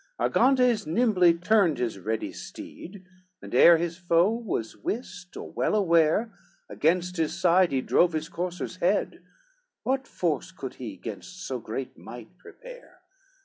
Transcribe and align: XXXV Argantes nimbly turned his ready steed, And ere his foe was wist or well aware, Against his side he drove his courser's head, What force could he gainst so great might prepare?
XXXV 0.19 0.31
Argantes 0.33 0.87
nimbly 0.87 1.33
turned 1.35 1.77
his 1.77 1.99
ready 1.99 2.31
steed, 2.33 3.05
And 3.39 3.53
ere 3.53 3.77
his 3.77 3.99
foe 3.99 4.31
was 4.31 4.75
wist 4.75 5.37
or 5.37 5.51
well 5.51 5.75
aware, 5.75 6.33
Against 6.67 7.17
his 7.17 7.37
side 7.39 7.71
he 7.71 7.81
drove 7.81 8.13
his 8.13 8.27
courser's 8.27 8.77
head, 8.77 9.21
What 9.83 10.07
force 10.07 10.51
could 10.51 10.73
he 10.81 10.95
gainst 10.97 11.45
so 11.45 11.59
great 11.59 11.99
might 11.99 12.35
prepare? 12.39 12.97